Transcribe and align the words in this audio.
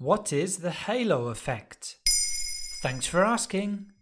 What 0.00 0.32
is 0.32 0.60
the 0.60 0.70
halo 0.70 1.28
effect? 1.28 1.98
Thanks 2.80 3.04
for 3.04 3.22
asking. 3.22 3.92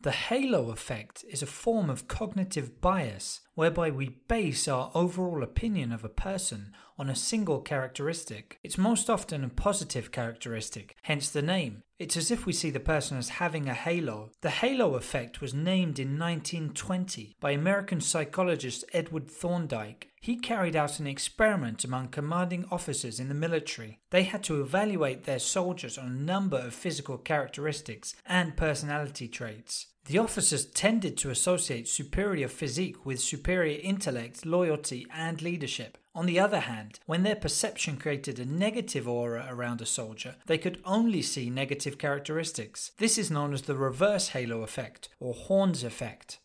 The 0.00 0.12
halo 0.12 0.70
effect 0.70 1.24
is 1.28 1.42
a 1.42 1.46
form 1.46 1.90
of 1.90 2.06
cognitive 2.06 2.80
bias 2.80 3.40
whereby 3.56 3.90
we 3.90 4.20
base 4.28 4.68
our 4.68 4.92
overall 4.94 5.42
opinion 5.42 5.90
of 5.90 6.04
a 6.04 6.08
person 6.08 6.72
on 7.00 7.10
a 7.10 7.16
single 7.16 7.60
characteristic. 7.60 8.60
It's 8.62 8.78
most 8.78 9.10
often 9.10 9.42
a 9.42 9.48
positive 9.48 10.12
characteristic, 10.12 10.94
hence 11.02 11.30
the 11.30 11.42
name. 11.42 11.82
It's 11.98 12.16
as 12.16 12.30
if 12.30 12.46
we 12.46 12.52
see 12.52 12.70
the 12.70 12.78
person 12.78 13.18
as 13.18 13.28
having 13.28 13.68
a 13.68 13.74
halo. 13.74 14.30
The 14.40 14.50
halo 14.50 14.94
effect 14.94 15.40
was 15.40 15.52
named 15.52 15.98
in 15.98 16.16
1920 16.16 17.34
by 17.40 17.50
American 17.50 18.00
psychologist 18.00 18.84
Edward 18.92 19.28
Thorndike. 19.28 20.08
He 20.20 20.36
carried 20.36 20.76
out 20.76 21.00
an 21.00 21.08
experiment 21.08 21.82
among 21.82 22.08
commanding 22.08 22.66
officers 22.70 23.18
in 23.18 23.28
the 23.28 23.34
military. 23.34 23.98
They 24.10 24.22
had 24.22 24.44
to 24.44 24.60
evaluate 24.60 25.24
their 25.24 25.40
soldiers 25.40 25.98
on 25.98 26.06
a 26.06 26.10
number 26.10 26.58
of 26.58 26.72
physical 26.72 27.18
characteristics 27.18 28.14
and 28.24 28.56
personality 28.56 29.26
traits. 29.26 29.86
The 30.04 30.18
officers 30.18 30.66
tended 30.66 31.18
to 31.18 31.30
associate 31.30 31.88
superior 31.88 32.48
physique 32.48 33.04
with 33.04 33.20
superior 33.20 33.78
intellect, 33.82 34.46
loyalty, 34.46 35.06
and 35.12 35.42
leadership. 35.42 35.98
On 36.18 36.26
the 36.26 36.40
other 36.40 36.58
hand, 36.58 36.98
when 37.06 37.22
their 37.22 37.36
perception 37.36 37.96
created 37.96 38.40
a 38.40 38.44
negative 38.44 39.06
aura 39.06 39.46
around 39.48 39.80
a 39.80 39.86
soldier, 39.86 40.34
they 40.46 40.58
could 40.58 40.82
only 40.84 41.22
see 41.22 41.48
negative 41.48 41.96
characteristics. 41.96 42.90
This 42.98 43.18
is 43.18 43.30
known 43.30 43.54
as 43.54 43.62
the 43.62 43.76
reverse 43.76 44.30
halo 44.30 44.62
effect, 44.62 45.10
or 45.20 45.32
horns 45.32 45.84
effect. 45.84 46.40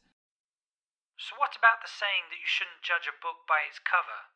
So, 1.17 1.35
what 1.39 1.57
about 1.57 1.81
the 1.81 1.89
saying 1.89 2.29
that 2.29 2.37
you 2.37 2.45
shouldn't 2.45 2.83
judge 2.83 3.09
a 3.09 3.19
book 3.19 3.47
by 3.49 3.61
its 3.67 3.79
cover? 3.79 4.29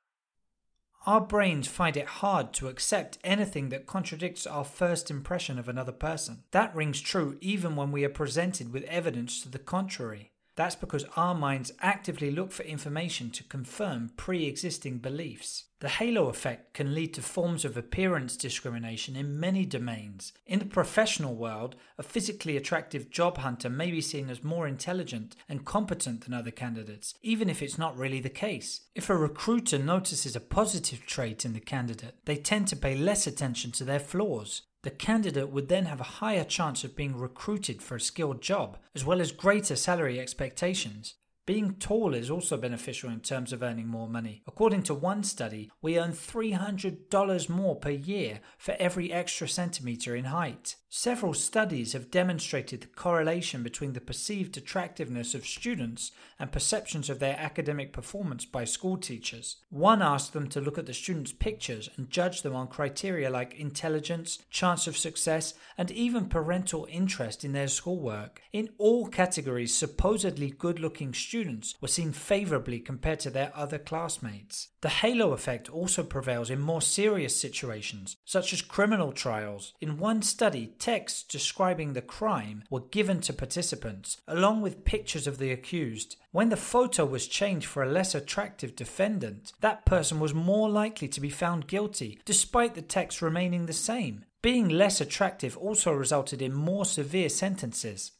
Our 1.05 1.21
brains 1.21 1.67
find 1.67 1.95
it 1.95 2.07
hard 2.07 2.51
to 2.53 2.67
accept 2.67 3.19
anything 3.23 3.69
that 3.69 3.85
contradicts 3.85 4.47
our 4.47 4.63
first 4.63 5.11
impression 5.11 5.59
of 5.59 5.69
another 5.69 5.91
person. 5.91 6.45
That 6.49 6.73
rings 6.73 6.99
true 6.99 7.37
even 7.41 7.75
when 7.75 7.91
we 7.91 8.03
are 8.03 8.09
presented 8.09 8.73
with 8.73 8.85
evidence 8.85 9.43
to 9.43 9.49
the 9.49 9.59
contrary. 9.59 10.31
That's 10.57 10.75
because 10.75 11.05
our 11.15 11.35
minds 11.35 11.71
actively 11.81 12.31
look 12.31 12.51
for 12.51 12.63
information 12.63 13.29
to 13.29 13.43
confirm 13.43 14.09
pre 14.17 14.45
existing 14.45 14.97
beliefs. 14.97 15.65
The 15.79 15.87
halo 15.87 16.29
effect 16.29 16.73
can 16.73 16.95
lead 16.95 17.13
to 17.13 17.21
forms 17.21 17.63
of 17.63 17.77
appearance 17.77 18.35
discrimination 18.35 19.15
in 19.15 19.39
many 19.39 19.63
domains. 19.63 20.33
In 20.47 20.57
the 20.57 20.65
professional 20.65 21.35
world, 21.35 21.75
a 21.99 22.03
physically 22.03 22.57
attractive 22.57 23.11
job 23.11 23.37
hunter 23.37 23.69
may 23.69 23.91
be 23.91 24.01
seen 24.01 24.31
as 24.31 24.43
more 24.43 24.67
intelligent 24.67 25.35
and 25.47 25.63
competent 25.63 26.21
than 26.21 26.33
other 26.33 26.49
candidates, 26.49 27.13
even 27.21 27.47
if 27.47 27.61
it's 27.61 27.77
not 27.77 27.95
really 27.95 28.19
the 28.19 28.29
case. 28.29 28.81
If 28.95 29.11
a 29.11 29.15
recruiter 29.15 29.77
notices 29.77 30.35
a 30.35 30.39
positive 30.39 31.05
trait 31.05 31.45
in 31.45 31.53
the 31.53 31.59
candidate, 31.59 32.15
they 32.25 32.37
tend 32.37 32.67
to 32.69 32.75
pay 32.75 32.97
less 32.97 33.27
attention 33.27 33.71
to 33.73 33.83
their 33.83 33.99
flaws. 33.99 34.63
The 34.83 34.91
candidate 34.91 35.49
would 35.49 35.69
then 35.69 35.85
have 35.85 35.99
a 35.99 36.15
higher 36.21 36.43
chance 36.43 36.83
of 36.83 36.95
being 36.95 37.17
recruited 37.17 37.81
for 37.81 37.95
a 37.95 38.01
skilled 38.01 38.41
job, 38.41 38.77
as 38.95 39.03
well 39.03 39.19
as 39.19 39.31
greater 39.31 39.75
salary 39.75 40.19
expectations. 40.19 41.15
Being 41.47 41.75
tall 41.75 42.13
is 42.13 42.29
also 42.29 42.57
beneficial 42.57 43.09
in 43.09 43.21
terms 43.21 43.53
of 43.53 43.63
earning 43.63 43.87
more 43.87 44.09
money. 44.09 44.43
According 44.45 44.83
to 44.83 44.93
one 44.93 45.23
study, 45.23 45.71
we 45.81 45.97
earn 45.97 46.11
$300 46.11 47.49
more 47.49 47.75
per 47.77 47.89
year 47.89 48.41
for 48.57 48.75
every 48.77 49.13
extra 49.13 49.47
centimeter 49.47 50.13
in 50.13 50.25
height. 50.25 50.75
Several 50.89 51.33
studies 51.33 51.91
have 51.91 52.09
demonstrated 52.09 52.81
the 52.81 52.87
correlation 52.87 53.61
between 53.61 53.91
the 53.91 53.99
perceived 53.99 54.55
attractiveness 54.55 55.35
of 55.35 55.45
students 55.45 56.13
and 56.39 56.49
perceptions 56.49 57.09
of 57.09 57.19
their 57.19 57.37
academic 57.37 57.91
performance 57.91 58.45
by 58.45 58.63
school 58.63 58.95
teachers. 58.95 59.57
One 59.69 60.01
asked 60.01 60.31
them 60.31 60.47
to 60.47 60.61
look 60.61 60.77
at 60.77 60.85
the 60.85 60.93
students' 60.93 61.33
pictures 61.33 61.89
and 61.97 62.09
judge 62.09 62.41
them 62.41 62.55
on 62.55 62.69
criteria 62.69 63.29
like 63.29 63.59
intelligence, 63.59 64.39
chance 64.49 64.87
of 64.87 64.95
success, 64.95 65.53
and 65.77 65.91
even 65.91 66.29
parental 66.29 66.87
interest 66.89 67.43
in 67.43 67.51
their 67.51 67.67
schoolwork. 67.67 68.41
In 68.53 68.69
all 68.77 69.07
categories, 69.07 69.75
supposedly 69.75 70.51
good 70.51 70.79
looking 70.79 71.13
students 71.13 71.75
were 71.81 71.89
seen 71.89 72.13
favorably 72.13 72.79
compared 72.79 73.19
to 73.21 73.29
their 73.29 73.51
other 73.53 73.77
classmates. 73.77 74.69
The 74.79 74.89
halo 74.89 75.33
effect 75.33 75.69
also 75.69 76.03
prevails 76.03 76.49
in 76.49 76.61
more 76.61 76.81
serious 76.81 77.35
situations, 77.35 78.15
such 78.23 78.53
as 78.53 78.61
criminal 78.61 79.11
trials. 79.11 79.73
In 79.81 79.97
one 79.97 80.21
study, 80.21 80.75
texts 80.79 81.23
describing 81.23 81.93
the 81.93 82.01
crime 82.01 82.63
were 82.69 82.81
given 82.81 83.21
to 83.21 83.33
participants, 83.33 84.17
along 84.27 84.61
with 84.61 84.85
pictures 84.85 85.27
of 85.27 85.37
the 85.37 85.51
accused. 85.51 86.15
When 86.31 86.49
the 86.49 86.57
photo 86.57 87.05
was 87.05 87.27
changed 87.27 87.67
for 87.67 87.83
a 87.83 87.91
less 87.91 88.15
attractive 88.15 88.75
defendant, 88.75 89.53
that 89.61 89.85
person 89.85 90.19
was 90.19 90.33
more 90.33 90.69
likely 90.69 91.07
to 91.09 91.21
be 91.21 91.29
found 91.29 91.67
guilty, 91.67 92.19
despite 92.25 92.75
the 92.75 92.81
text 92.81 93.21
remaining 93.21 93.65
the 93.65 93.73
same. 93.73 94.25
Being 94.41 94.69
less 94.69 95.01
attractive 95.01 95.57
also 95.57 95.91
resulted 95.91 96.41
in 96.41 96.53
more 96.53 96.85
severe 96.85 97.29
sentences. 97.29 98.11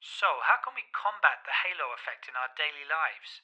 So, 0.00 0.26
how 0.46 0.58
can 0.64 0.74
we 0.74 0.82
combat 0.94 1.42
the 1.44 1.54
halo 1.62 1.92
effect 1.94 2.28
in 2.28 2.34
our 2.34 2.50
daily 2.56 2.86
lives? 2.86 3.42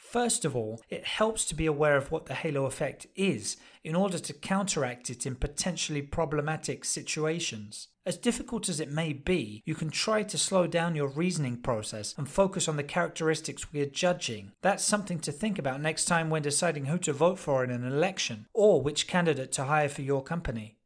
First 0.00 0.44
of 0.44 0.56
all, 0.56 0.80
it 0.88 1.04
helps 1.04 1.44
to 1.44 1.54
be 1.54 1.66
aware 1.66 1.96
of 1.96 2.10
what 2.10 2.26
the 2.26 2.34
halo 2.34 2.64
effect 2.64 3.06
is 3.14 3.58
in 3.84 3.94
order 3.94 4.18
to 4.18 4.32
counteract 4.32 5.08
it 5.08 5.24
in 5.24 5.36
potentially 5.36 6.02
problematic 6.02 6.84
situations. 6.84 7.86
As 8.04 8.16
difficult 8.16 8.68
as 8.68 8.80
it 8.80 8.90
may 8.90 9.12
be, 9.12 9.62
you 9.64 9.76
can 9.76 9.90
try 9.90 10.24
to 10.24 10.38
slow 10.38 10.66
down 10.66 10.96
your 10.96 11.06
reasoning 11.06 11.58
process 11.58 12.14
and 12.18 12.28
focus 12.28 12.66
on 12.66 12.76
the 12.76 12.82
characteristics 12.82 13.72
we 13.72 13.82
are 13.82 13.86
judging. 13.86 14.50
That's 14.62 14.82
something 14.82 15.20
to 15.20 15.30
think 15.30 15.60
about 15.60 15.80
next 15.80 16.06
time 16.06 16.28
when 16.28 16.42
deciding 16.42 16.86
who 16.86 16.98
to 16.98 17.12
vote 17.12 17.38
for 17.38 17.62
in 17.62 17.70
an 17.70 17.84
election 17.84 18.46
or 18.52 18.82
which 18.82 19.06
candidate 19.06 19.52
to 19.52 19.64
hire 19.64 19.88
for 19.88 20.02
your 20.02 20.24
company. 20.24 20.76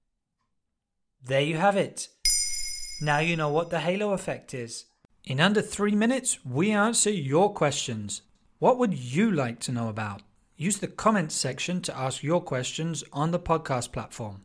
There 1.25 1.41
you 1.41 1.57
have 1.57 1.77
it. 1.77 2.09
Now 3.01 3.21
you 3.21 3.37
know 3.37 3.49
what 3.49 3.71
the 3.71 3.81
halo 3.81 4.13
effect 4.13 4.53
is. 4.53 4.85
In 5.25 5.41
under 5.41 5.63
three 5.63 5.95
minutes, 5.95 6.45
we 6.45 6.73
answer 6.73 7.11
your 7.11 7.55
questions. 7.55 8.21
What 8.61 8.79
would 8.79 8.95
you 8.95 9.33
like 9.33 9.59
to 9.61 9.73
know 9.73 9.89
about? 9.89 10.23
Use 10.57 10.79
the 10.79 10.87
comments 10.87 11.35
section 11.35 11.81
to 11.83 11.97
ask 11.97 12.23
your 12.23 12.41
questions 12.41 13.03
on 13.13 13.33
the 13.33 13.41
podcast 13.41 13.91
platform. 13.91 14.43